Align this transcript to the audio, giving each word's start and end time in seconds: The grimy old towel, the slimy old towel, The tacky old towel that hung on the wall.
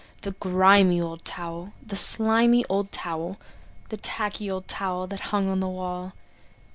The 0.21 0.31
grimy 0.31 0.99
old 0.99 1.23
towel, 1.25 1.73
the 1.85 1.95
slimy 1.95 2.65
old 2.67 2.91
towel, 2.91 3.37
The 3.89 3.97
tacky 3.97 4.49
old 4.49 4.67
towel 4.67 5.05
that 5.05 5.19
hung 5.29 5.47
on 5.47 5.59
the 5.59 5.67
wall. 5.69 6.13